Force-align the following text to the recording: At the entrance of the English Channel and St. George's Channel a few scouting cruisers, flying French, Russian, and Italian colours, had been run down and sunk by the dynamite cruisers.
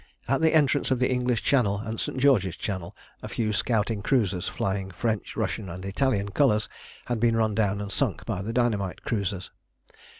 At 0.27 0.41
the 0.41 0.55
entrance 0.55 0.89
of 0.89 0.97
the 0.97 1.11
English 1.11 1.43
Channel 1.43 1.77
and 1.77 1.99
St. 1.99 2.17
George's 2.17 2.55
Channel 2.55 2.95
a 3.21 3.27
few 3.27 3.53
scouting 3.53 4.01
cruisers, 4.01 4.47
flying 4.47 4.89
French, 4.89 5.37
Russian, 5.37 5.69
and 5.69 5.85
Italian 5.85 6.29
colours, 6.29 6.67
had 7.05 7.19
been 7.19 7.35
run 7.37 7.53
down 7.53 7.79
and 7.79 7.91
sunk 7.91 8.25
by 8.25 8.41
the 8.41 8.51
dynamite 8.51 9.03
cruisers. 9.03 9.51